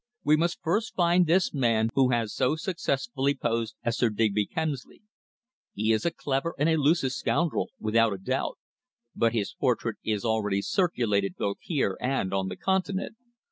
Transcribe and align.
"We 0.23 0.35
must 0.35 0.63
first 0.63 0.95
find 0.95 1.27
this 1.27 1.53
man 1.53 1.89
who 1.93 2.09
has 2.09 2.33
so 2.33 2.55
successfully 2.55 3.35
posed 3.35 3.75
as 3.83 3.99
Sir 3.99 4.09
Digby 4.09 4.47
Kemsley. 4.47 5.03
He 5.73 5.91
is 5.91 6.05
a 6.07 6.11
clever 6.11 6.55
and 6.57 6.67
elusive 6.67 7.11
scoundrel, 7.11 7.69
without 7.79 8.11
a 8.11 8.17
doubt. 8.17 8.57
But 9.15 9.33
his 9.33 9.53
portrait 9.53 9.97
is 10.03 10.25
already 10.25 10.63
circulated 10.63 11.35
both 11.37 11.57
here 11.61 11.97
and 12.01 12.33
on 12.33 12.47
the 12.47 12.57
Continent. 12.57 13.15